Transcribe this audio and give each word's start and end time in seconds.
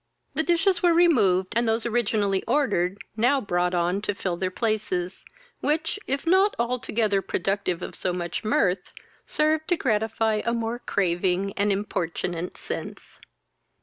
The 0.33 0.41
dishes 0.41 0.81
were 0.81 0.95
removed, 0.95 1.53
and 1.55 1.67
those 1.67 1.85
originally 1.85 2.41
ordered 2.47 3.03
now 3.15 3.39
brought 3.39 3.75
on 3.75 4.01
to 4.01 4.15
fill 4.15 4.35
their 4.35 4.49
places, 4.49 5.25
which, 5.59 5.99
if 6.07 6.25
not 6.25 6.55
altogether 6.57 7.21
productive 7.21 7.83
of 7.83 7.93
so 7.93 8.11
much 8.11 8.43
mirth, 8.43 8.93
served 9.27 9.67
to 9.67 9.77
gratify 9.77 10.41
a 10.43 10.55
more 10.55 10.79
craving 10.79 11.53
and 11.53 11.71
imporunate 11.71 12.57
sense. 12.57 13.19